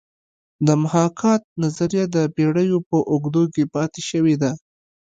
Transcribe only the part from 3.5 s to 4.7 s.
کې پاتې شوې ده